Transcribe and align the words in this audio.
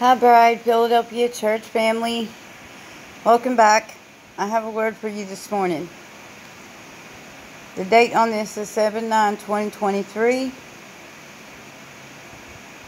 Hi, 0.00 0.14
Bride, 0.14 0.62
Philadelphia 0.62 1.28
Church 1.28 1.60
family. 1.60 2.30
Welcome 3.22 3.54
back. 3.54 3.96
I 4.38 4.46
have 4.46 4.64
a 4.64 4.70
word 4.70 4.96
for 4.96 5.08
you 5.08 5.26
this 5.26 5.50
morning. 5.50 5.90
The 7.76 7.84
date 7.84 8.16
on 8.16 8.30
this 8.30 8.56
is 8.56 8.70
7 8.70 9.10
9 9.10 9.36
2023. 9.36 10.52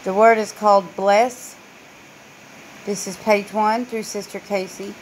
The 0.03 0.11
word 0.11 0.39
is 0.39 0.51
called 0.51 0.95
bless. 0.95 1.55
This 2.87 3.05
is 3.05 3.15
page 3.17 3.53
1 3.53 3.85
through 3.85 4.01
Sister 4.01 4.39
Casey. 4.39 4.95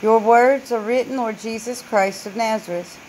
Your 0.00 0.20
words 0.20 0.70
are 0.70 0.78
written, 0.78 1.16
Lord 1.16 1.40
Jesus 1.40 1.82
Christ 1.82 2.24
of 2.24 2.36
Nazareth. 2.36 3.00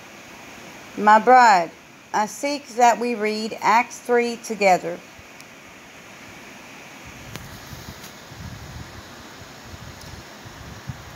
My 0.98 1.20
bride, 1.20 1.70
I 2.12 2.26
seek 2.26 2.68
that 2.70 3.00
we 3.00 3.14
read 3.14 3.56
Acts 3.62 4.00
3 4.00 4.38
together. 4.38 4.98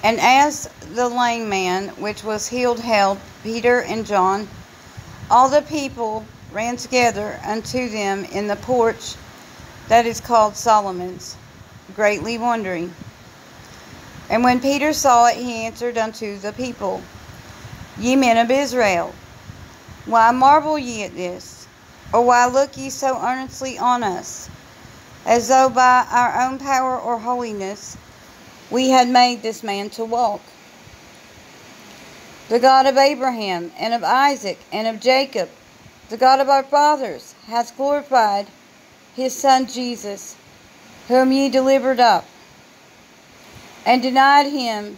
And 0.03 0.19
as 0.19 0.67
the 0.93 1.07
lame 1.07 1.47
man 1.47 1.89
which 1.89 2.23
was 2.23 2.47
healed 2.47 2.79
held 2.79 3.19
Peter 3.43 3.81
and 3.81 4.03
John, 4.05 4.49
all 5.29 5.47
the 5.47 5.61
people 5.61 6.25
ran 6.51 6.75
together 6.75 7.39
unto 7.45 7.87
them 7.87 8.25
in 8.25 8.47
the 8.47 8.55
porch 8.55 9.15
that 9.89 10.07
is 10.07 10.19
called 10.19 10.55
Solomon's, 10.55 11.35
greatly 11.95 12.37
wondering. 12.39 12.93
And 14.29 14.43
when 14.43 14.59
Peter 14.59 14.91
saw 14.91 15.27
it, 15.27 15.35
he 15.35 15.65
answered 15.65 15.97
unto 15.97 16.39
the 16.39 16.53
people, 16.53 17.01
Ye 17.99 18.15
men 18.15 18.37
of 18.37 18.49
Israel, 18.49 19.13
why 20.05 20.31
marvel 20.31 20.79
ye 20.79 21.03
at 21.03 21.15
this? 21.15 21.67
Or 22.11 22.23
why 22.23 22.47
look 22.47 22.75
ye 22.75 22.89
so 22.89 23.19
earnestly 23.21 23.77
on 23.77 24.03
us, 24.03 24.49
as 25.25 25.47
though 25.47 25.69
by 25.69 26.07
our 26.09 26.41
own 26.41 26.57
power 26.57 26.97
or 26.97 27.19
holiness 27.19 27.97
we 28.71 28.89
had 28.89 29.09
made 29.09 29.41
this 29.41 29.61
man 29.61 29.89
to 29.91 30.05
walk. 30.05 30.41
The 32.47 32.59
God 32.59 32.87
of 32.87 32.97
Abraham 32.97 33.71
and 33.77 33.93
of 33.93 34.03
Isaac 34.03 34.57
and 34.71 34.87
of 34.87 35.01
Jacob, 35.01 35.49
the 36.09 36.17
God 36.17 36.39
of 36.39 36.49
our 36.49 36.63
fathers, 36.63 37.35
hath 37.47 37.75
glorified 37.77 38.47
his 39.15 39.35
Son 39.37 39.67
Jesus, 39.67 40.35
whom 41.07 41.31
ye 41.31 41.49
delivered 41.49 41.99
up, 41.99 42.25
and 43.85 44.01
denied 44.01 44.47
him 44.47 44.97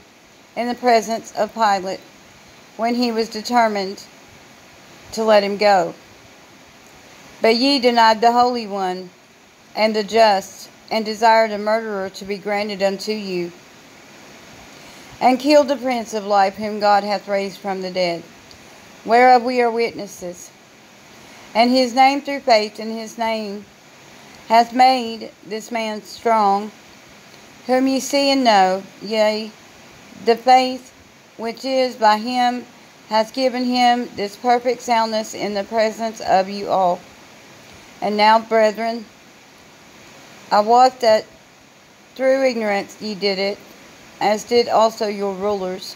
in 0.56 0.68
the 0.68 0.76
presence 0.76 1.32
of 1.36 1.54
Pilate 1.54 2.00
when 2.78 2.96
he 2.96 3.12
was 3.12 3.30
determined 3.30 4.04
to 5.12 5.24
let 5.24 5.44
him 5.44 5.58
go. 5.58 5.94
But 7.42 7.56
ye 7.56 7.80
denied 7.80 8.22
the 8.22 8.32
Holy 8.32 8.68
One 8.68 9.10
and 9.76 9.96
the 9.96 10.04
just, 10.04 10.70
and 10.92 11.06
desired 11.06 11.52
a 11.52 11.58
murderer 11.58 12.10
to 12.10 12.26
be 12.26 12.38
granted 12.38 12.82
unto 12.84 13.12
you 13.12 13.52
and 15.24 15.40
killed 15.40 15.70
the 15.70 15.78
Prince 15.78 16.14
of 16.14 16.26
Life, 16.26 16.56
whom 16.56 16.82
God 16.82 17.06
hath 17.06 17.30
raised 17.30 17.58
from 17.58 17.82
the 17.82 17.92
dead, 17.92 18.24
whereof 19.06 19.44
we 19.44 19.62
are 19.62 19.72
witnesses. 19.72 20.52
And 21.56 21.72
his 21.72 21.94
name 21.94 22.22
through 22.22 22.42
faith 22.42 22.78
in 22.78 22.92
his 22.92 23.18
name 23.18 23.64
hath 24.50 24.74
made 24.74 25.32
this 25.46 25.72
man 25.72 26.02
strong, 26.02 26.72
whom 27.68 27.88
ye 27.88 28.02
see 28.02 28.32
and 28.32 28.44
know, 28.44 28.84
yea, 29.02 29.52
the 30.26 30.36
faith 30.36 30.94
which 31.38 31.64
is 31.64 31.96
by 31.96 32.18
him 32.18 32.66
hath 33.08 33.34
given 33.34 33.64
him 33.64 34.10
this 34.16 34.36
perfect 34.36 34.82
soundness 34.82 35.34
in 35.34 35.54
the 35.54 35.64
presence 35.64 36.20
of 36.20 36.50
you 36.50 36.68
all. 36.70 37.00
And 38.02 38.18
now, 38.18 38.40
brethren, 38.40 39.06
I 40.52 40.60
wot 40.60 41.00
that 41.02 41.26
through 42.16 42.44
ignorance 42.44 43.02
ye 43.02 43.16
did 43.16 43.40
it, 43.40 43.58
as 44.22 44.44
did 44.44 44.70
also 44.70 45.08
your 45.08 45.34
rulers. 45.34 45.96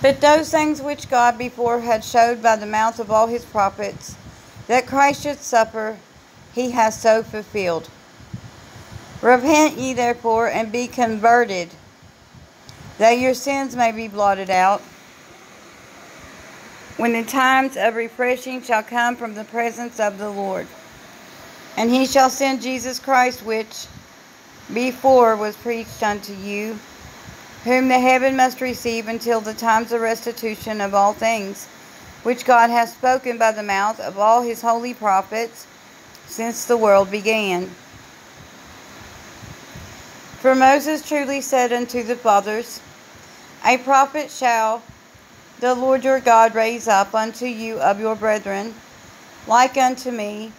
But 0.00 0.20
those 0.20 0.50
things 0.50 0.80
which 0.80 1.10
God 1.10 1.36
before 1.36 1.80
had 1.80 2.04
showed 2.04 2.42
by 2.42 2.56
the 2.56 2.66
mouth 2.66 2.98
of 3.00 3.10
all 3.10 3.26
his 3.26 3.44
prophets, 3.44 4.16
that 4.66 4.86
Christ 4.86 5.22
should 5.22 5.40
suffer, 5.40 5.98
he 6.54 6.70
has 6.70 7.00
so 7.00 7.22
fulfilled. 7.22 7.88
Repent 9.20 9.76
ye 9.76 9.92
therefore, 9.92 10.48
and 10.48 10.72
be 10.72 10.86
converted, 10.86 11.68
that 12.96 13.18
your 13.18 13.34
sins 13.34 13.76
may 13.76 13.92
be 13.92 14.08
blotted 14.08 14.48
out, 14.48 14.80
when 16.96 17.12
the 17.12 17.24
times 17.24 17.76
of 17.76 17.96
refreshing 17.96 18.62
shall 18.62 18.82
come 18.82 19.16
from 19.16 19.34
the 19.34 19.44
presence 19.44 20.00
of 20.00 20.18
the 20.18 20.30
Lord. 20.30 20.66
And 21.80 21.90
he 21.90 22.04
shall 22.04 22.28
send 22.28 22.60
Jesus 22.60 22.98
Christ, 22.98 23.42
which 23.42 23.86
before 24.74 25.34
was 25.34 25.56
preached 25.56 26.02
unto 26.02 26.34
you, 26.34 26.78
whom 27.64 27.88
the 27.88 27.98
heaven 27.98 28.36
must 28.36 28.60
receive 28.60 29.08
until 29.08 29.40
the 29.40 29.54
times 29.54 29.90
of 29.90 30.02
restitution 30.02 30.82
of 30.82 30.94
all 30.94 31.14
things, 31.14 31.64
which 32.22 32.44
God 32.44 32.68
hath 32.68 32.90
spoken 32.90 33.38
by 33.38 33.52
the 33.52 33.62
mouth 33.62 33.98
of 33.98 34.18
all 34.18 34.42
his 34.42 34.60
holy 34.60 34.92
prophets 34.92 35.66
since 36.26 36.66
the 36.66 36.76
world 36.76 37.10
began. 37.10 37.70
For 40.40 40.54
Moses 40.54 41.00
truly 41.00 41.40
said 41.40 41.72
unto 41.72 42.02
the 42.02 42.14
fathers, 42.14 42.82
A 43.64 43.78
prophet 43.78 44.30
shall 44.30 44.82
the 45.60 45.74
Lord 45.74 46.04
your 46.04 46.20
God 46.20 46.54
raise 46.54 46.88
up 46.88 47.14
unto 47.14 47.46
you 47.46 47.80
of 47.80 47.98
your 47.98 48.16
brethren, 48.16 48.74
like 49.46 49.78
unto 49.78 50.10
me. 50.10 50.52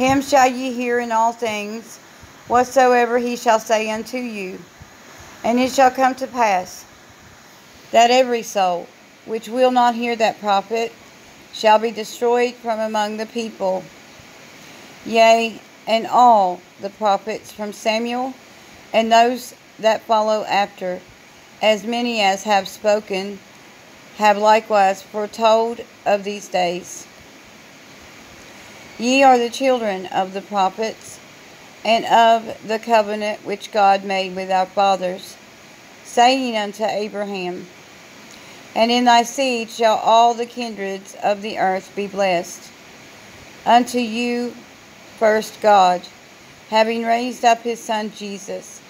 Him 0.00 0.22
shall 0.22 0.50
ye 0.50 0.72
hear 0.72 0.98
in 0.98 1.12
all 1.12 1.34
things 1.34 1.98
whatsoever 2.48 3.18
he 3.18 3.36
shall 3.36 3.60
say 3.60 3.90
unto 3.90 4.16
you. 4.16 4.58
And 5.44 5.60
it 5.60 5.72
shall 5.72 5.90
come 5.90 6.14
to 6.14 6.26
pass 6.26 6.86
that 7.90 8.10
every 8.10 8.42
soul 8.42 8.86
which 9.26 9.46
will 9.46 9.70
not 9.70 9.94
hear 9.94 10.16
that 10.16 10.40
prophet 10.40 10.94
shall 11.52 11.78
be 11.78 11.90
destroyed 11.90 12.54
from 12.54 12.80
among 12.80 13.18
the 13.18 13.26
people. 13.26 13.84
Yea, 15.04 15.60
and 15.86 16.06
all 16.06 16.62
the 16.80 16.88
prophets 16.88 17.52
from 17.52 17.74
Samuel 17.74 18.32
and 18.94 19.12
those 19.12 19.54
that 19.78 20.00
follow 20.00 20.44
after, 20.44 21.02
as 21.60 21.84
many 21.84 22.22
as 22.22 22.44
have 22.44 22.68
spoken, 22.68 23.38
have 24.16 24.38
likewise 24.38 25.02
foretold 25.02 25.82
of 26.06 26.24
these 26.24 26.48
days. 26.48 27.06
Ye 29.00 29.22
are 29.22 29.38
the 29.38 29.48
children 29.48 30.04
of 30.08 30.34
the 30.34 30.42
prophets 30.42 31.18
and 31.86 32.04
of 32.04 32.68
the 32.68 32.78
covenant 32.78 33.46
which 33.46 33.72
God 33.72 34.04
made 34.04 34.36
with 34.36 34.50
our 34.50 34.66
fathers, 34.66 35.38
saying 36.04 36.54
unto 36.54 36.84
Abraham, 36.84 37.66
And 38.74 38.90
in 38.90 39.06
thy 39.06 39.22
seed 39.22 39.70
shall 39.70 39.96
all 39.96 40.34
the 40.34 40.44
kindreds 40.44 41.16
of 41.22 41.40
the 41.40 41.58
earth 41.58 41.90
be 41.96 42.08
blessed. 42.08 42.70
Unto 43.64 43.98
you 43.98 44.54
first 45.18 45.62
God, 45.62 46.02
having 46.68 47.02
raised 47.02 47.42
up 47.42 47.62
his 47.62 47.80
Son 47.80 48.12
Jesus, 48.14 48.82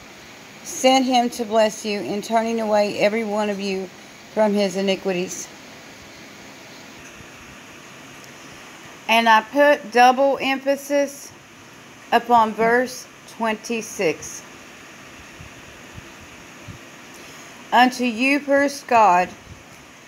sent 0.64 1.04
him 1.04 1.30
to 1.30 1.44
bless 1.44 1.84
you 1.84 2.00
in 2.00 2.20
turning 2.20 2.60
away 2.60 2.98
every 2.98 3.22
one 3.22 3.48
of 3.48 3.60
you 3.60 3.88
from 4.34 4.54
his 4.54 4.74
iniquities. 4.74 5.46
And 9.10 9.28
I 9.28 9.40
put 9.40 9.90
double 9.90 10.38
emphasis 10.40 11.32
upon 12.12 12.52
verse 12.52 13.08
26. 13.38 14.40
Unto 17.72 18.04
you 18.04 18.38
first 18.38 18.86
God, 18.86 19.28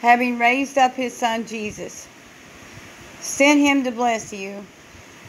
having 0.02 0.38
raised 0.38 0.78
up 0.78 0.94
his 0.94 1.16
Son 1.16 1.44
Jesus, 1.44 2.06
sent 3.18 3.58
him 3.58 3.82
to 3.82 3.90
bless 3.90 4.32
you, 4.32 4.64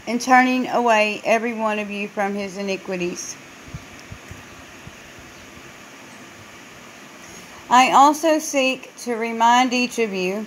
and 0.05 0.21
turning 0.21 0.67
away 0.67 1.19
every 1.25 1.55
one 1.55 1.79
of 1.79 1.89
you 1.89 2.07
from 2.07 2.35
his 2.35 2.57
iniquities. 2.57 3.35
I 7.71 7.89
also 7.89 8.37
seek 8.37 8.95
to 8.97 9.15
remind 9.15 9.73
each 9.73 9.97
of 9.97 10.13
you 10.13 10.45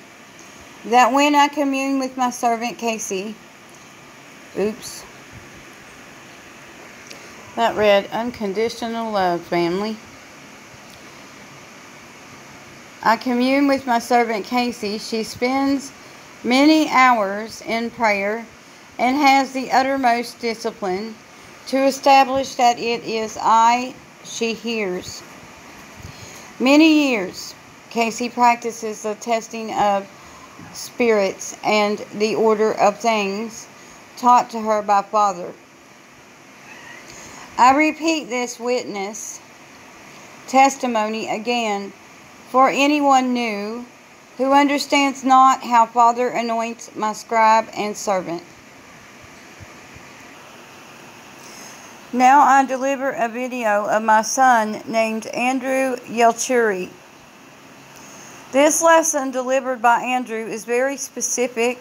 that 0.87 1.13
when 1.13 1.35
I 1.35 1.49
commune 1.49 1.99
with 1.99 2.17
my 2.17 2.31
servant 2.31 2.79
Casey, 2.79 3.35
oops, 4.57 5.05
that 7.57 7.75
read 7.75 8.09
Unconditional 8.13 9.11
Love, 9.11 9.41
family. 9.43 9.97
I 13.03 13.17
commune 13.17 13.67
with 13.67 13.87
my 13.87 13.99
servant 13.99 14.45
Casey. 14.45 14.99
She 14.99 15.25
spends 15.25 15.91
many 16.45 16.89
hours 16.89 17.63
in 17.63 17.91
prayer 17.91 18.47
and 18.99 19.17
has 19.17 19.53
the 19.53 19.73
uttermost 19.73 20.39
discipline 20.39 21.15
to 21.67 21.85
establish 21.85 22.55
that 22.55 22.79
it 22.79 23.03
is 23.05 23.37
I 23.41 23.95
she 24.25 24.55
hears. 24.55 25.23
Many 26.61 27.11
years, 27.11 27.55
Casey 27.91 28.29
practices 28.29 29.03
the 29.03 29.15
testing 29.17 29.73
of 29.73 30.07
spirits 30.73 31.57
and 31.65 31.99
the 32.15 32.35
order 32.35 32.73
of 32.73 32.99
things 32.99 33.67
taught 34.17 34.51
to 34.51 34.61
her 34.61 34.83
by 34.83 35.03
Father 35.03 35.53
I 37.59 37.75
repeat 37.75 38.29
this 38.29 38.61
witness 38.61 39.41
testimony 40.47 41.27
again 41.27 41.95
for 42.51 42.69
anyone 42.69 43.33
new 43.33 43.87
who 44.37 44.53
understands 44.53 45.25
not 45.25 45.63
how 45.63 45.87
Father 45.87 46.29
anoints 46.29 46.95
my 46.95 47.15
scribe 47.15 47.67
and 47.75 47.97
servant. 47.97 48.43
Now 52.13 52.41
I 52.41 52.67
deliver 52.67 53.11
a 53.11 53.27
video 53.27 53.87
of 53.87 54.03
my 54.03 54.21
son 54.21 54.83
named 54.87 55.27
Andrew 55.29 55.97
Yelchuri. 55.97 56.91
This 58.57 58.81
lesson 58.81 59.33
delivered 59.33 59.83
by 59.83 60.01
Andrew 60.01 60.47
is 60.47 60.65
very 60.65 60.97
specific 60.97 61.79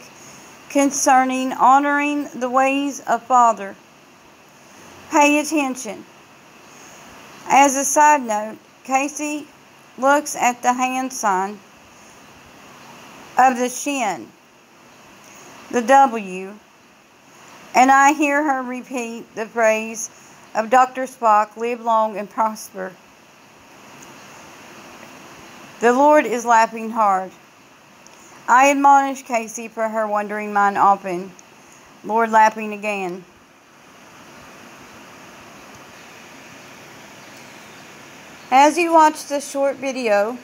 concerning 0.69 1.54
honoring 1.54 2.27
the 2.36 2.50
ways 2.50 3.00
of 3.00 3.24
Father. 3.24 3.77
Pay 5.10 5.39
attention. 5.39 6.04
As 7.48 7.77
a 7.77 7.86
side 7.86 8.24
note, 8.24 8.57
Casey 8.83 9.48
looks 9.98 10.36
at 10.36 10.62
the 10.63 10.74
hand 10.74 11.13
sign 11.13 11.62
of 13.38 13.57
the 13.57 13.69
shin, 13.69 14.28
the 15.71 15.81
W, 15.81 16.56
and 17.74 17.89
I 17.89 18.12
hear 18.12 18.44
her 18.44 18.62
repeat 18.62 19.33
the 19.33 19.45
phrase 19.45 20.10
of 20.54 20.69
Dr. 20.69 21.04
Spock 21.04 21.56
live 21.56 21.80
long 21.80 22.18
and 22.18 22.30
prosper. 22.30 22.92
The 25.86 25.94
Lord 25.94 26.26
is 26.26 26.46
laughing 26.46 26.90
hard. 26.90 27.30
I 28.48 28.72
admonish 28.72 29.22
Casey 29.22 29.68
for 29.68 29.88
her 29.88 30.08
wandering 30.08 30.52
mind 30.52 30.80
often. 30.80 31.32
Lord 32.04 32.32
laughing 32.32 32.74
again. 32.74 33.24
As 38.50 38.80
you 38.80 38.94
watch 38.94 39.28
this 39.28 39.48
short 39.48 39.76
video, 39.76 40.40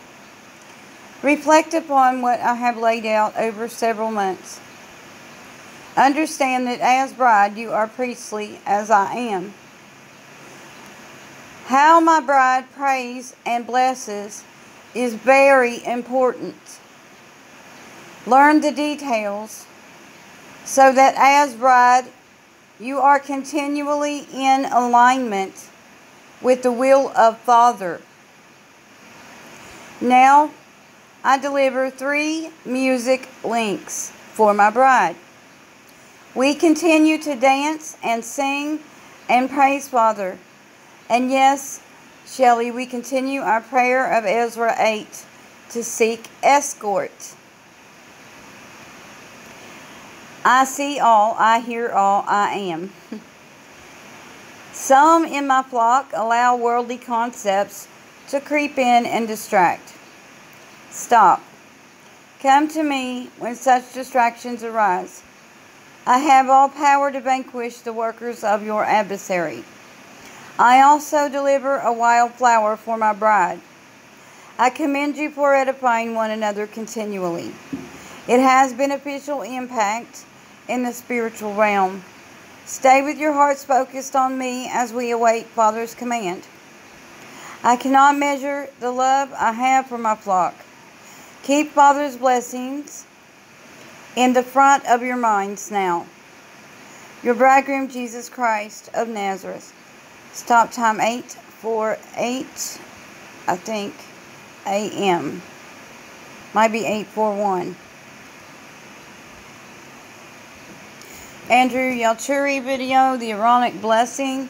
reflect 1.24 1.74
upon 1.74 2.22
what 2.22 2.40
I 2.40 2.54
have 2.54 2.78
laid 2.78 3.08
out 3.08 3.36
over 3.36 3.68
several 3.68 4.12
months. 4.12 4.60
Understand 5.98 6.68
that 6.68 6.82
as 6.82 7.14
bride 7.14 7.58
you 7.58 7.72
are 7.72 7.88
priestly 7.88 8.60
as 8.68 8.92
I 8.92 9.16
am. 9.16 9.56
How 11.66 12.00
my 12.00 12.20
bride 12.20 12.72
prays 12.74 13.36
and 13.44 13.66
blesses 13.66 14.44
is 14.94 15.14
very 15.16 15.84
important. 15.86 16.80
Learn 18.26 18.62
the 18.62 18.72
details 18.72 19.66
so 20.64 20.92
that 20.94 21.16
as 21.18 21.56
bride 21.56 22.06
you 22.80 23.00
are 23.00 23.20
continually 23.20 24.26
in 24.34 24.66
alignment 24.66 25.70
with 26.42 26.64
the 26.64 26.72
will 26.72 27.10
of 27.16 27.38
Father. 27.40 28.02
Now, 30.00 30.52
I 31.24 31.38
deliver 31.38 31.92
three 31.92 32.50
music 32.66 33.30
links 33.44 34.12
for 34.34 34.54
my 34.54 34.72
bride. 34.72 35.16
We 36.34 36.56
continue 36.56 37.20
to 37.20 37.36
dance 37.36 37.98
and 38.04 38.26
sing 38.26 38.80
and 39.30 39.50
praise 39.50 39.88
Father. 39.88 40.40
And 41.08 41.30
yes, 41.30 41.82
Shelley, 42.32 42.72
we 42.72 42.86
continue 42.86 43.42
our 43.42 43.60
prayer 43.60 44.10
of 44.10 44.24
Ezra 44.24 44.74
8 44.78 45.26
to 45.72 45.84
seek 45.84 46.30
escort. 46.42 47.36
I 50.46 50.64
see 50.64 50.98
all, 50.98 51.36
I 51.38 51.60
hear 51.60 51.90
all, 51.90 52.24
I 52.26 52.54
am. 52.54 52.94
Some 54.72 55.26
in 55.26 55.46
my 55.46 55.62
flock 55.62 56.12
allow 56.14 56.56
worldly 56.56 56.98
concepts 56.98 57.90
to 58.30 58.40
creep 58.40 58.78
in 58.78 59.06
and 59.06 59.28
distract. 59.28 59.94
Stop. 60.90 61.44
Come 62.40 62.70
to 62.70 62.82
me 62.82 63.30
when 63.40 63.56
such 63.56 63.94
distractions 63.94 64.64
arise. 64.64 65.22
I 66.08 66.20
have 66.20 66.50
all 66.50 66.70
power 66.70 67.12
to 67.12 67.20
vanquish 67.20 67.80
the 67.80 67.92
workers 67.92 68.42
of 68.42 68.64
your 68.64 68.86
adversary. 68.86 69.66
I 70.62 70.82
also 70.82 71.28
deliver 71.28 71.80
a 71.80 71.92
wild 71.92 72.34
flower 72.34 72.78
for 72.78 72.96
my 72.96 73.14
bride. 73.14 73.60
I 74.60 74.70
commend 74.70 75.18
you 75.18 75.32
for 75.32 75.56
edifying 75.56 76.14
one 76.14 76.30
another 76.30 76.68
continually. 76.68 77.52
It 78.28 78.40
has 78.40 78.72
beneficial 78.72 79.42
impact 79.42 80.24
in 80.70 80.84
the 80.84 80.94
spiritual 80.94 81.56
realm. 81.56 82.04
Stay 82.68 83.02
with 83.02 83.18
your 83.18 83.34
hearts 83.34 83.64
focused 83.64 84.16
on 84.16 84.38
me 84.38 84.70
as 84.72 84.94
we 84.94 85.10
await 85.10 85.48
Father's 85.48 85.96
command. 85.96 86.44
I 87.64 87.76
cannot 87.76 88.20
measure 88.20 88.70
the 88.80 88.92
love 88.92 89.34
I 89.34 89.54
have 89.54 89.88
for 89.88 89.98
my 89.98 90.14
flock. 90.14 90.54
Keep 91.42 91.72
Father's 91.72 92.18
blessings 92.18 93.08
in 94.16 94.34
the 94.34 94.44
front 94.44 94.88
of 94.88 95.02
your 95.02 95.18
minds 95.18 95.72
now. 95.72 96.06
Your 97.24 97.34
bridegroom, 97.34 97.88
Jesus 97.90 98.30
Christ 98.30 98.92
of 98.94 99.08
Nazareth. 99.08 99.74
Stop 100.34 100.72
time 100.72 101.02
8 101.02 101.26
for 101.60 101.98
8, 102.16 102.46
I 103.48 103.56
think, 103.58 103.94
a.m. 104.66 105.42
Might 106.54 106.72
be 106.72 106.86
841. 106.86 107.76
Andrew 111.50 111.92
Yalchuri 111.92 112.64
video, 112.64 113.18
the 113.18 113.32
Aaronic 113.32 113.82
Blessing, 113.82 114.48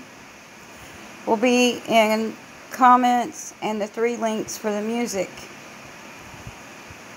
will 1.25 1.37
be 1.37 1.81
in 1.87 2.35
comments 2.69 3.55
and 3.63 3.81
the 3.81 3.87
three 3.87 4.17
links 4.17 4.59
for 4.59 4.71
the 4.71 4.81
music. 4.81 5.31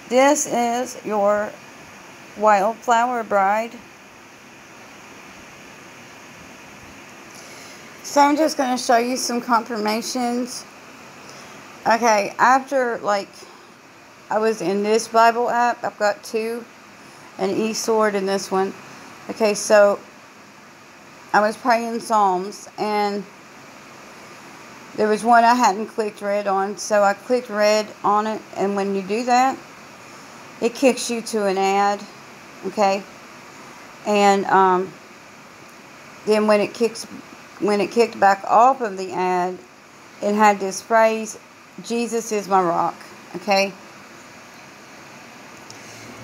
This 0.08 0.46
is 0.46 0.96
your 1.04 1.52
Wildflower 2.38 3.24
Bride. 3.24 3.72
So 8.14 8.20
I'm 8.20 8.36
just 8.36 8.56
going 8.56 8.70
to 8.70 8.80
show 8.80 8.96
you 8.96 9.16
some 9.16 9.40
confirmations. 9.40 10.64
Okay, 11.84 12.32
after 12.38 12.98
like 12.98 13.28
I 14.30 14.38
was 14.38 14.62
in 14.62 14.84
this 14.84 15.08
Bible 15.08 15.50
app, 15.50 15.82
I've 15.82 15.98
got 15.98 16.22
two, 16.22 16.64
an 17.38 17.50
e-sword 17.50 18.14
in 18.14 18.24
this 18.24 18.52
one. 18.52 18.72
Okay, 19.30 19.52
so 19.54 19.98
I 21.32 21.40
was 21.40 21.56
praying 21.56 21.98
Psalms 21.98 22.68
and 22.78 23.24
there 24.94 25.08
was 25.08 25.24
one 25.24 25.42
I 25.42 25.56
hadn't 25.56 25.88
clicked 25.88 26.22
red 26.22 26.46
on, 26.46 26.78
so 26.78 27.02
I 27.02 27.14
clicked 27.14 27.50
red 27.50 27.88
on 28.04 28.28
it, 28.28 28.40
and 28.56 28.76
when 28.76 28.94
you 28.94 29.02
do 29.02 29.24
that, 29.24 29.58
it 30.60 30.72
kicks 30.76 31.10
you 31.10 31.20
to 31.20 31.46
an 31.46 31.58
ad, 31.58 32.00
okay? 32.66 33.02
And 34.06 34.44
um, 34.44 34.92
then 36.26 36.46
when 36.46 36.60
it 36.60 36.74
kicks 36.74 37.08
when 37.60 37.80
it 37.80 37.90
kicked 37.90 38.18
back 38.18 38.42
off 38.46 38.80
of 38.80 38.96
the 38.96 39.12
ad, 39.12 39.58
it 40.22 40.34
had 40.34 40.60
this 40.60 40.82
phrase, 40.82 41.38
Jesus 41.82 42.32
is 42.32 42.48
my 42.48 42.62
rock, 42.62 42.94
okay? 43.36 43.72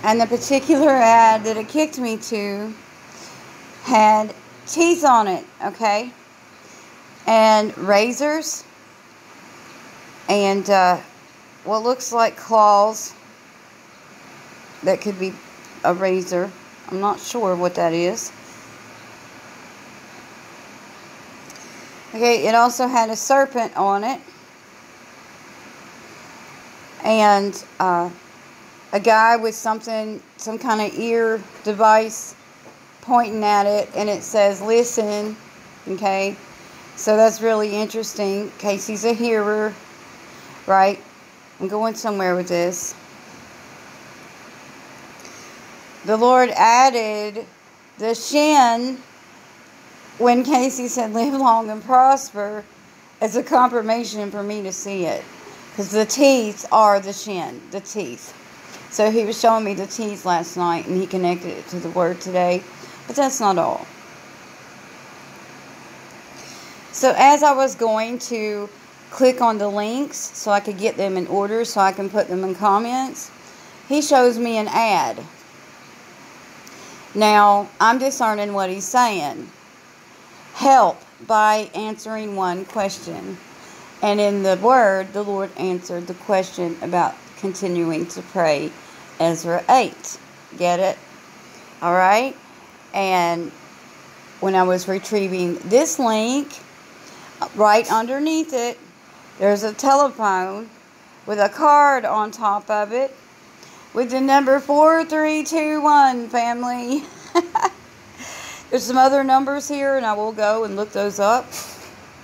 And 0.02 0.20
the 0.20 0.26
particular 0.26 0.90
ad 0.90 1.44
that 1.44 1.56
it 1.56 1.68
kicked 1.68 1.98
me 1.98 2.16
to 2.16 2.72
had 3.82 4.34
teeth 4.66 5.04
on 5.04 5.28
it, 5.28 5.44
okay? 5.62 6.12
And 7.26 7.76
razors 7.76 8.64
and 10.30 10.70
uh, 10.70 11.00
what 11.64 11.82
looks 11.82 12.12
like 12.12 12.36
claws 12.36 13.12
that 14.84 15.00
could 15.00 15.18
be 15.18 15.34
a 15.84 15.92
razor. 15.92 16.50
I'm 16.88 17.00
not 17.00 17.20
sure 17.20 17.56
what 17.56 17.74
that 17.74 17.92
is. 17.92 18.32
Okay, 22.12 22.48
it 22.48 22.56
also 22.56 22.88
had 22.88 23.08
a 23.08 23.14
serpent 23.14 23.76
on 23.76 24.02
it. 24.02 24.20
And 27.04 27.64
uh, 27.78 28.10
a 28.92 28.98
guy 28.98 29.36
with 29.36 29.54
something, 29.54 30.20
some 30.36 30.58
kind 30.58 30.80
of 30.80 30.98
ear 30.98 31.40
device 31.62 32.34
pointing 33.00 33.44
at 33.44 33.66
it. 33.66 33.88
And 33.94 34.08
it 34.08 34.24
says, 34.24 34.60
listen. 34.60 35.36
Okay, 35.86 36.36
so 36.96 37.16
that's 37.16 37.40
really 37.40 37.76
interesting. 37.76 38.50
Casey's 38.58 39.04
a 39.04 39.12
hearer, 39.12 39.72
right? 40.66 41.00
I'm 41.60 41.68
going 41.68 41.94
somewhere 41.94 42.34
with 42.34 42.48
this. 42.48 42.94
The 46.06 46.16
Lord 46.16 46.50
added 46.50 47.46
the 47.98 48.16
shin 48.16 48.98
when 50.20 50.44
Casey 50.44 50.86
said 50.86 51.14
live 51.14 51.32
long 51.32 51.70
and 51.70 51.82
prosper, 51.82 52.62
it's 53.22 53.36
a 53.36 53.42
confirmation 53.42 54.30
for 54.30 54.42
me 54.42 54.62
to 54.62 54.72
see 54.72 55.06
it. 55.06 55.24
Because 55.70 55.90
the 55.90 56.04
teeth 56.04 56.66
are 56.70 57.00
the 57.00 57.12
shin, 57.12 57.60
the 57.70 57.80
teeth. 57.80 58.36
So 58.90 59.10
he 59.10 59.24
was 59.24 59.40
showing 59.40 59.64
me 59.64 59.72
the 59.72 59.86
teeth 59.86 60.26
last 60.26 60.56
night 60.56 60.86
and 60.86 61.00
he 61.00 61.06
connected 61.06 61.56
it 61.56 61.66
to 61.68 61.80
the 61.80 61.88
word 61.90 62.20
today. 62.20 62.62
But 63.06 63.16
that's 63.16 63.40
not 63.40 63.56
all. 63.56 63.86
So 66.92 67.14
as 67.16 67.42
I 67.42 67.54
was 67.54 67.74
going 67.74 68.18
to 68.18 68.68
click 69.10 69.40
on 69.40 69.56
the 69.56 69.68
links 69.68 70.18
so 70.18 70.50
I 70.50 70.60
could 70.60 70.76
get 70.76 70.96
them 70.96 71.16
in 71.16 71.26
order 71.28 71.64
so 71.64 71.80
I 71.80 71.92
can 71.92 72.10
put 72.10 72.28
them 72.28 72.44
in 72.44 72.54
comments, 72.54 73.30
he 73.88 74.02
shows 74.02 74.38
me 74.38 74.58
an 74.58 74.68
ad. 74.68 75.18
Now, 77.14 77.68
I'm 77.80 77.98
discerning 77.98 78.52
what 78.52 78.68
he's 78.70 78.84
saying. 78.84 79.48
Help 80.60 81.00
by 81.26 81.70
answering 81.74 82.36
one 82.36 82.66
question. 82.66 83.38
And 84.02 84.20
in 84.20 84.42
the 84.42 84.58
word, 84.62 85.10
the 85.14 85.22
Lord 85.22 85.50
answered 85.56 86.06
the 86.06 86.12
question 86.12 86.76
about 86.82 87.14
continuing 87.38 88.04
to 88.08 88.20
pray. 88.20 88.70
Ezra 89.18 89.64
8. 89.70 90.18
Get 90.58 90.78
it? 90.78 90.98
All 91.80 91.94
right? 91.94 92.36
And 92.92 93.50
when 94.40 94.54
I 94.54 94.64
was 94.64 94.86
retrieving 94.86 95.54
this 95.64 95.98
link, 95.98 96.52
right 97.54 97.90
underneath 97.90 98.52
it, 98.52 98.78
there's 99.38 99.62
a 99.62 99.72
telephone 99.72 100.68
with 101.24 101.38
a 101.38 101.48
card 101.48 102.04
on 102.04 102.32
top 102.32 102.68
of 102.68 102.92
it 102.92 103.16
with 103.94 104.10
the 104.10 104.20
number 104.20 104.60
4321, 104.60 106.28
family. 106.28 107.02
There's 108.70 108.84
some 108.84 108.98
other 108.98 109.24
numbers 109.24 109.68
here, 109.68 109.96
and 109.96 110.06
I 110.06 110.12
will 110.12 110.32
go 110.32 110.62
and 110.64 110.76
look 110.76 110.92
those 110.92 111.18
up. 111.18 111.46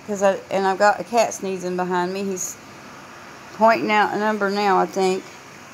Cause 0.07 0.23
I, 0.23 0.39
and 0.53 0.65
I've 0.65 0.79
got 0.79 1.01
a 1.01 1.05
cat 1.05 1.35
sneezing 1.35 1.75
behind 1.77 2.13
me. 2.13 2.23
He's 2.23 2.57
pointing 3.55 3.91
out 3.91 4.15
a 4.15 4.19
number 4.19 4.49
now, 4.49 4.79
I 4.79 4.87
think. 4.87 5.25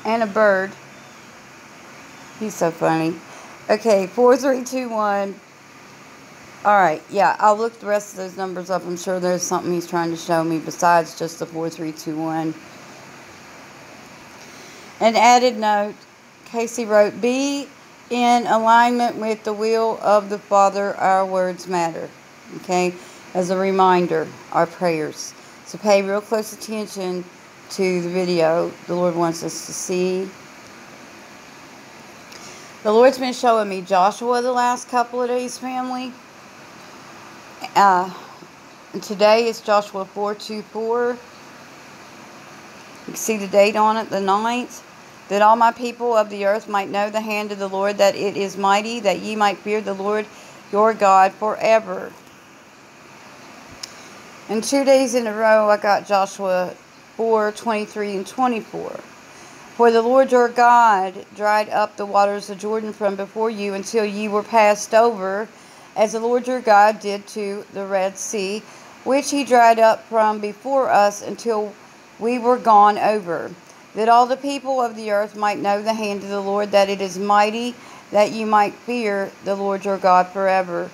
And 0.03 0.23
a 0.23 0.25
bird. 0.25 0.71
He's 2.39 2.55
so 2.55 2.71
funny. 2.71 3.15
Okay, 3.69 4.07
4321. 4.07 5.39
Alright, 6.65 7.03
yeah, 7.09 7.35
I'll 7.39 7.57
look 7.57 7.79
the 7.79 7.85
rest 7.85 8.13
of 8.13 8.17
those 8.17 8.35
numbers 8.35 8.69
up. 8.71 8.85
I'm 8.85 8.97
sure 8.97 9.19
there's 9.19 9.43
something 9.43 9.71
he's 9.71 9.85
trying 9.85 10.09
to 10.09 10.17
show 10.17 10.43
me 10.43 10.57
besides 10.57 11.19
just 11.19 11.37
the 11.39 11.45
4321. 11.45 12.55
An 15.01 15.15
added 15.15 15.57
note 15.57 15.95
Casey 16.45 16.85
wrote, 16.85 17.19
Be 17.21 17.67
in 18.09 18.45
alignment 18.47 19.15
with 19.15 19.43
the 19.43 19.53
will 19.53 19.99
of 20.01 20.29
the 20.29 20.37
Father, 20.37 20.95
our 20.95 21.25
words 21.25 21.67
matter. 21.67 22.09
Okay? 22.57 22.93
As 23.33 23.49
a 23.49 23.57
reminder, 23.57 24.27
our 24.51 24.67
prayers. 24.67 25.33
So 25.65 25.77
pay 25.77 26.01
real 26.01 26.21
close 26.21 26.53
attention 26.53 27.23
to 27.71 28.01
the 28.01 28.09
video 28.09 28.71
the 28.87 28.93
Lord 28.95 29.15
wants 29.15 29.43
us 29.43 29.65
to 29.65 29.73
see. 29.73 30.29
The 32.83 32.91
Lord's 32.91 33.17
been 33.17 33.33
showing 33.33 33.69
me 33.69 33.81
Joshua 33.81 34.41
the 34.41 34.51
last 34.51 34.89
couple 34.89 35.21
of 35.21 35.29
days, 35.29 35.57
family. 35.57 36.11
Uh, 37.75 38.13
today 39.01 39.47
is 39.47 39.61
Joshua 39.61 40.05
424. 40.05 41.11
You 41.11 41.17
can 43.05 43.15
see 43.15 43.37
the 43.37 43.47
date 43.47 43.75
on 43.75 43.97
it, 43.97 44.09
the 44.09 44.17
9th 44.17 44.83
that 45.29 45.41
all 45.41 45.55
my 45.55 45.71
people 45.71 46.15
of 46.15 46.29
the 46.29 46.45
earth 46.45 46.67
might 46.67 46.89
know 46.89 47.09
the 47.09 47.21
hand 47.21 47.51
of 47.51 47.59
the 47.59 47.69
Lord, 47.69 47.97
that 47.97 48.15
it 48.15 48.35
is 48.35 48.57
mighty, 48.57 48.99
that 48.99 49.19
ye 49.19 49.35
might 49.35 49.57
fear 49.57 49.81
the 49.81 49.93
Lord 49.93 50.25
your 50.71 50.93
God 50.93 51.33
forever. 51.33 52.11
And 54.49 54.63
two 54.63 54.83
days 54.83 55.15
in 55.15 55.27
a 55.27 55.33
row, 55.33 55.69
I 55.69 55.77
got 55.77 56.05
Joshua 56.05 56.73
4 57.15 57.51
23 57.53 58.17
and 58.17 58.27
24. 58.27 58.99
For 59.75 59.89
the 59.89 60.01
Lord 60.01 60.31
your 60.31 60.49
God 60.49 61.25
dried 61.35 61.69
up 61.69 61.95
the 61.95 62.05
waters 62.05 62.49
of 62.49 62.59
Jordan 62.59 62.93
from 62.93 63.15
before 63.15 63.49
you 63.49 63.73
until 63.73 64.05
ye 64.05 64.27
were 64.27 64.43
passed 64.43 64.93
over, 64.93 65.47
as 65.95 66.11
the 66.11 66.19
Lord 66.19 66.47
your 66.47 66.61
God 66.61 66.99
did 66.99 67.25
to 67.27 67.65
the 67.73 67.85
Red 67.85 68.17
Sea, 68.17 68.61
which 69.03 69.31
he 69.31 69.43
dried 69.43 69.79
up 69.79 70.03
from 70.05 70.39
before 70.39 70.89
us 70.89 71.21
until 71.21 71.73
we 72.19 72.37
were 72.37 72.57
gone 72.57 72.97
over 72.97 73.51
that 73.95 74.09
all 74.09 74.25
the 74.25 74.37
people 74.37 74.81
of 74.81 74.95
the 74.95 75.11
earth 75.11 75.35
might 75.35 75.59
know 75.59 75.81
the 75.81 75.93
hand 75.93 76.23
of 76.23 76.29
the 76.29 76.41
Lord, 76.41 76.71
that 76.71 76.89
it 76.89 77.01
is 77.01 77.17
mighty, 77.17 77.75
that 78.11 78.31
you 78.31 78.45
might 78.45 78.73
fear 78.73 79.31
the 79.43 79.55
Lord 79.55 79.85
your 79.85 79.97
God 79.97 80.27
forever. 80.27 80.89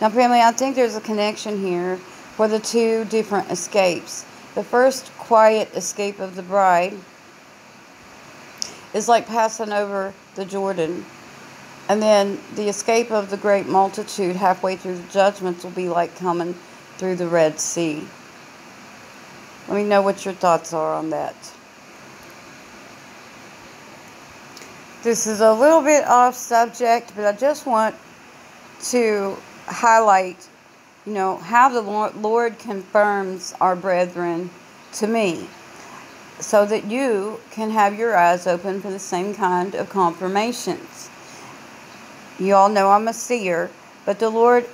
Now, 0.00 0.10
family, 0.10 0.40
I 0.40 0.52
think 0.52 0.74
there's 0.74 0.96
a 0.96 1.00
connection 1.00 1.60
here 1.60 1.96
for 2.36 2.48
the 2.48 2.58
two 2.58 3.04
different 3.06 3.50
escapes. 3.50 4.24
The 4.54 4.64
first 4.64 5.10
quiet 5.18 5.74
escape 5.74 6.18
of 6.18 6.34
the 6.34 6.42
bride 6.42 6.94
is 8.92 9.08
like 9.08 9.26
passing 9.26 9.72
over 9.72 10.12
the 10.34 10.44
Jordan. 10.44 11.04
And 11.88 12.02
then 12.02 12.38
the 12.54 12.68
escape 12.68 13.10
of 13.10 13.30
the 13.30 13.36
great 13.36 13.66
multitude 13.66 14.36
halfway 14.36 14.76
through 14.76 14.98
the 14.98 15.12
judgments 15.12 15.64
will 15.64 15.72
be 15.72 15.88
like 15.88 16.16
coming 16.16 16.54
through 16.96 17.16
the 17.16 17.26
Red 17.26 17.58
Sea. 17.58 18.06
Let 19.68 19.76
me 19.76 19.84
know 19.84 20.02
what 20.02 20.24
your 20.24 20.34
thoughts 20.34 20.72
are 20.72 20.94
on 20.94 21.10
that. 21.10 21.34
This 25.02 25.26
is 25.26 25.40
a 25.40 25.52
little 25.52 25.82
bit 25.82 26.04
off 26.06 26.36
subject, 26.36 27.12
but 27.16 27.24
I 27.24 27.36
just 27.36 27.66
want 27.66 27.96
to 28.90 29.36
highlight, 29.66 30.48
you 31.04 31.12
know, 31.12 31.38
how 31.38 31.68
the 31.70 31.80
Lord 31.80 32.56
confirms 32.60 33.52
our 33.60 33.74
brethren 33.74 34.48
to 34.92 35.08
me 35.08 35.48
so 36.38 36.64
that 36.66 36.84
you 36.84 37.40
can 37.50 37.70
have 37.70 37.98
your 37.98 38.16
eyes 38.16 38.46
open 38.46 38.80
for 38.80 38.90
the 38.90 38.98
same 39.00 39.34
kind 39.34 39.74
of 39.74 39.90
confirmations. 39.90 41.10
You 42.38 42.54
all 42.54 42.68
know 42.68 42.92
I'm 42.92 43.08
a 43.08 43.12
seer, 43.12 43.72
but 44.06 44.20
the 44.20 44.30
Lord 44.30 44.66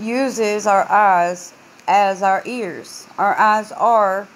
uses 0.00 0.66
our 0.66 0.90
eyes 0.90 1.52
as 1.86 2.22
our 2.22 2.42
ears. 2.46 3.06
Our 3.18 3.34
eyes 3.34 3.70
are 3.72 4.28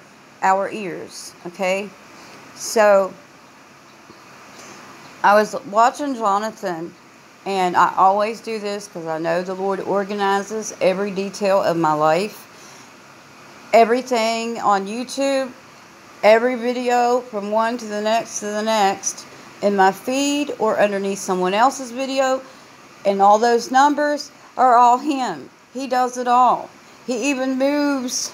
our 0.42 0.70
ears, 0.70 1.34
okay? 1.46 1.88
So, 2.54 3.14
I 5.22 5.34
was 5.34 5.54
watching 5.66 6.14
Jonathan, 6.14 6.94
and 7.44 7.76
I 7.76 7.92
always 7.94 8.40
do 8.40 8.58
this 8.58 8.88
because 8.88 9.06
I 9.06 9.18
know 9.18 9.42
the 9.42 9.52
Lord 9.52 9.80
organizes 9.80 10.74
every 10.80 11.10
detail 11.10 11.60
of 11.60 11.76
my 11.76 11.92
life. 11.92 12.46
Everything 13.74 14.58
on 14.60 14.86
YouTube, 14.86 15.52
every 16.22 16.54
video 16.54 17.20
from 17.20 17.50
one 17.50 17.76
to 17.76 17.84
the 17.84 18.00
next 18.00 18.40
to 18.40 18.46
the 18.46 18.62
next, 18.62 19.26
in 19.60 19.76
my 19.76 19.92
feed 19.92 20.54
or 20.58 20.80
underneath 20.80 21.18
someone 21.18 21.52
else's 21.52 21.90
video, 21.90 22.40
and 23.04 23.20
all 23.20 23.38
those 23.38 23.70
numbers 23.70 24.30
are 24.56 24.74
all 24.76 24.96
Him. 24.96 25.50
He 25.74 25.86
does 25.86 26.16
it 26.16 26.28
all. 26.28 26.70
He 27.06 27.28
even 27.28 27.58
moves 27.58 28.32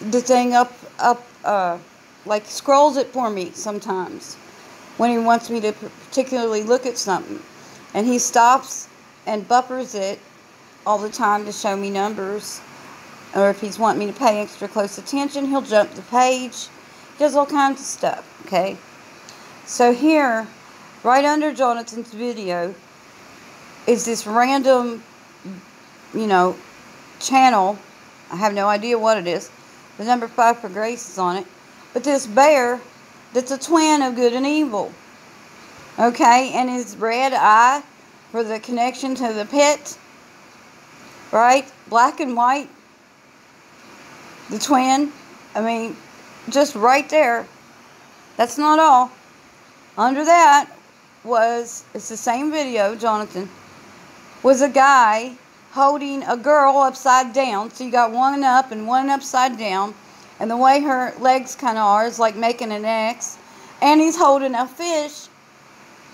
the 0.00 0.22
thing 0.22 0.54
up, 0.54 0.72
up, 0.98 1.22
uh, 1.44 1.76
like 2.24 2.46
scrolls 2.46 2.96
it 2.96 3.08
for 3.08 3.28
me 3.28 3.50
sometimes 3.52 4.38
when 4.96 5.10
he 5.10 5.18
wants 5.18 5.50
me 5.50 5.60
to 5.60 5.72
particularly 5.72 6.62
look 6.62 6.86
at 6.86 6.96
something. 6.96 7.40
And 7.94 8.06
he 8.06 8.18
stops 8.18 8.88
and 9.26 9.46
buffers 9.46 9.94
it 9.94 10.18
all 10.86 10.98
the 10.98 11.08
time 11.08 11.44
to 11.46 11.52
show 11.52 11.76
me 11.76 11.90
numbers. 11.90 12.60
Or 13.34 13.50
if 13.50 13.60
he's 13.60 13.78
wanting 13.78 14.06
me 14.06 14.12
to 14.12 14.18
pay 14.18 14.40
extra 14.40 14.68
close 14.68 14.98
attention, 14.98 15.46
he'll 15.46 15.62
jump 15.62 15.90
the 15.92 16.02
page. 16.02 16.68
He 17.12 17.18
does 17.18 17.34
all 17.34 17.46
kinds 17.46 17.80
of 17.80 17.86
stuff, 17.86 18.42
okay? 18.46 18.76
So 19.66 19.92
here, 19.92 20.46
right 21.02 21.24
under 21.24 21.52
Jonathan's 21.52 22.12
video, 22.12 22.74
is 23.86 24.04
this 24.04 24.26
random, 24.26 25.02
you 26.12 26.26
know, 26.26 26.56
channel. 27.20 27.78
I 28.30 28.36
have 28.36 28.54
no 28.54 28.68
idea 28.68 28.98
what 28.98 29.18
it 29.18 29.26
is. 29.26 29.50
The 29.98 30.04
number 30.04 30.28
five 30.28 30.58
for 30.58 30.68
grace 30.68 31.08
is 31.08 31.18
on 31.18 31.36
it. 31.36 31.46
But 31.92 32.04
this 32.04 32.26
bear 32.26 32.80
that's 33.34 33.50
a 33.50 33.58
twin 33.58 34.00
of 34.00 34.14
good 34.14 34.32
and 34.32 34.46
evil. 34.46 34.92
Okay, 35.98 36.52
and 36.54 36.70
his 36.70 36.96
red 36.96 37.32
eye 37.34 37.82
for 38.30 38.42
the 38.42 38.58
connection 38.60 39.14
to 39.16 39.32
the 39.32 39.44
pit. 39.44 39.98
Right? 41.30 41.70
Black 41.88 42.20
and 42.20 42.36
white. 42.36 42.68
The 44.50 44.58
twin. 44.58 45.12
I 45.54 45.60
mean, 45.60 45.96
just 46.48 46.74
right 46.74 47.08
there. 47.08 47.46
That's 48.36 48.56
not 48.56 48.78
all. 48.78 49.10
Under 49.98 50.24
that 50.24 50.70
was, 51.24 51.84
it's 51.92 52.08
the 52.08 52.16
same 52.16 52.50
video, 52.50 52.94
Jonathan, 52.94 53.48
was 54.42 54.62
a 54.62 54.68
guy 54.68 55.36
holding 55.72 56.22
a 56.24 56.36
girl 56.36 56.78
upside 56.78 57.32
down. 57.32 57.70
So 57.70 57.84
you 57.84 57.90
got 57.90 58.12
one 58.12 58.44
up 58.44 58.70
and 58.70 58.86
one 58.86 59.10
upside 59.10 59.58
down 59.58 59.94
and 60.40 60.50
the 60.50 60.56
way 60.56 60.80
her 60.80 61.14
legs 61.20 61.54
kind 61.54 61.78
of 61.78 61.84
are 61.84 62.06
is 62.06 62.18
like 62.18 62.36
making 62.36 62.72
an 62.72 62.84
X. 62.84 63.38
And 63.80 64.00
he's 64.00 64.16
holding 64.16 64.54
a 64.54 64.66
fish 64.66 65.28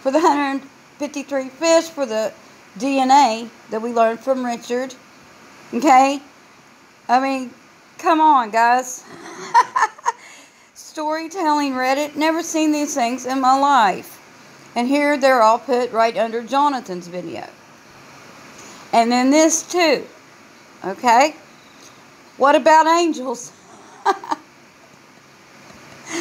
for 0.02 0.10
the 0.10 0.18
153 0.18 1.48
fish 1.48 1.84
for 1.88 2.06
the 2.06 2.32
DNA 2.78 3.48
that 3.70 3.80
we 3.80 3.92
learned 3.92 4.20
from 4.20 4.44
Richard. 4.44 4.94
Okay? 5.72 6.20
I 7.08 7.20
mean, 7.20 7.50
come 7.98 8.20
on, 8.20 8.50
guys. 8.50 9.04
Storytelling 10.74 11.72
Reddit. 11.72 12.16
Never 12.16 12.42
seen 12.42 12.72
these 12.72 12.94
things 12.94 13.26
in 13.26 13.40
my 13.40 13.58
life. 13.58 14.16
And 14.74 14.86
here 14.86 15.16
they're 15.18 15.42
all 15.42 15.58
put 15.58 15.92
right 15.92 16.16
under 16.16 16.42
Jonathan's 16.42 17.08
video. 17.08 17.48
And 18.92 19.10
then 19.10 19.30
this 19.30 19.62
too. 19.62 20.06
Okay? 20.84 21.34
What 22.36 22.54
about 22.54 22.86
angels? 22.86 23.52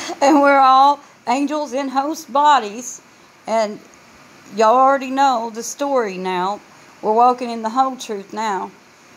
and 0.21 0.41
we're 0.41 0.59
all 0.59 0.99
angels 1.27 1.73
in 1.73 1.89
host 1.89 2.31
bodies. 2.31 3.01
And 3.47 3.79
y'all 4.55 4.75
already 4.75 5.11
know 5.11 5.51
the 5.53 5.63
story 5.63 6.17
now. 6.17 6.59
We're 7.01 7.13
walking 7.13 7.49
in 7.49 7.61
the 7.61 7.69
whole 7.69 7.95
truth 7.95 8.33
now. 8.33 8.71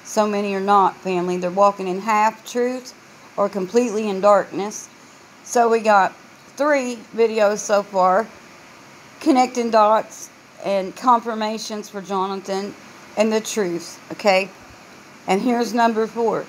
So 0.05 0.27
many 0.27 0.55
are 0.55 0.61
not, 0.61 0.97
family. 0.97 1.37
They're 1.37 1.51
walking 1.51 1.89
in 1.89 2.01
half 2.01 2.47
truth 2.47 2.95
or 3.37 3.49
completely 3.49 4.09
in 4.09 4.21
darkness. 4.21 4.89
So 5.45 5.69
we 5.69 5.81
got 5.81 6.15
three 6.57 6.97
videos 7.15 7.59
so 7.59 7.83
far 7.83 8.27
connecting 9.21 9.71
dots 9.71 10.31
and 10.65 10.95
confirmations 10.97 11.89
for 11.89 12.03
Jonathan 12.03 12.75
and 13.17 13.33
the 13.33 13.41
truth, 13.41 14.01
okay? 14.13 14.51
And 15.27 15.41
here's 15.41 15.73
number 15.73 16.07
four. 16.07 16.45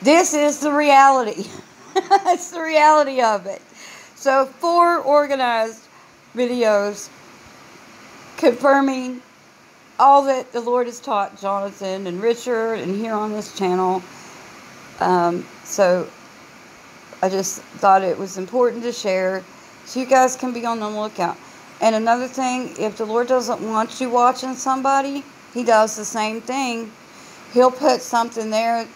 This 0.00 0.32
is 0.32 0.60
the 0.60 0.72
reality. 0.72 1.46
it's 1.96 2.50
the 2.50 2.62
reality 2.62 3.20
of 3.20 3.46
it. 3.46 3.60
So, 4.20 4.46
four 4.46 4.98
organized 4.98 5.86
videos 6.34 7.08
confirming 8.36 9.22
all 9.96 10.24
that 10.24 10.50
the 10.50 10.60
Lord 10.60 10.86
has 10.88 10.98
taught 10.98 11.40
Jonathan 11.40 12.08
and 12.08 12.20
Richard 12.20 12.80
and 12.80 12.96
here 12.96 13.14
on 13.14 13.30
this 13.30 13.56
channel. 13.56 14.02
Um, 14.98 15.46
so, 15.62 16.08
I 17.22 17.28
just 17.28 17.60
thought 17.78 18.02
it 18.02 18.18
was 18.18 18.38
important 18.38 18.82
to 18.82 18.92
share 18.92 19.44
so 19.84 20.00
you 20.00 20.06
guys 20.06 20.34
can 20.34 20.52
be 20.52 20.66
on 20.66 20.80
the 20.80 20.90
lookout. 20.90 21.36
And 21.80 21.94
another 21.94 22.26
thing, 22.26 22.74
if 22.76 22.96
the 22.96 23.06
Lord 23.06 23.28
doesn't 23.28 23.60
want 23.60 24.00
you 24.00 24.10
watching 24.10 24.56
somebody, 24.56 25.22
He 25.54 25.62
does 25.62 25.94
the 25.94 26.04
same 26.04 26.40
thing. 26.40 26.90
He'll 27.52 27.70
put 27.70 28.02
something 28.02 28.50
there 28.50 28.88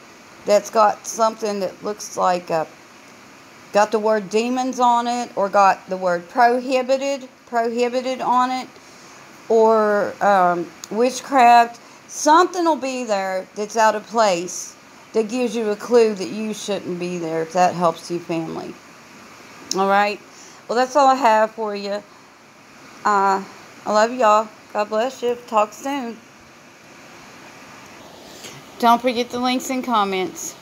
that's 0.46 0.68
got 0.68 1.06
something 1.06 1.60
that 1.60 1.84
looks 1.84 2.16
like 2.16 2.50
a, 2.50 2.66
got 3.72 3.90
the 3.90 3.98
word 3.98 4.30
demons 4.30 4.78
on 4.78 5.06
it 5.06 5.30
or 5.36 5.48
got 5.48 5.88
the 5.88 5.96
word 5.96 6.28
prohibited, 6.28 7.28
prohibited 7.46 8.20
on 8.20 8.50
it, 8.50 8.68
or 9.48 10.14
um, 10.22 10.70
witchcraft. 10.90 11.80
Something 12.08 12.64
will 12.64 12.76
be 12.76 13.04
there 13.04 13.46
that's 13.54 13.76
out 13.76 13.94
of 13.94 14.06
place 14.06 14.76
that 15.14 15.28
gives 15.28 15.56
you 15.56 15.70
a 15.70 15.76
clue 15.76 16.14
that 16.14 16.28
you 16.28 16.54
shouldn't 16.54 16.98
be 16.98 17.18
there 17.18 17.42
if 17.42 17.52
that 17.54 17.74
helps 17.74 18.10
you 18.10 18.18
family. 18.18 18.74
All 19.76 19.88
right. 19.88 20.20
Well, 20.68 20.76
that's 20.76 20.96
all 20.96 21.08
I 21.08 21.14
have 21.14 21.50
for 21.52 21.74
you. 21.74 22.02
Uh, 23.04 23.42
I 23.84 23.92
love 23.92 24.12
y'all. 24.12 24.48
God 24.72 24.88
bless 24.88 25.22
you. 25.22 25.36
Talk 25.46 25.72
soon. 25.72 26.16
Don't 28.78 29.00
forget 29.00 29.30
the 29.30 29.38
links 29.38 29.70
and 29.70 29.84
comments. 29.84 30.54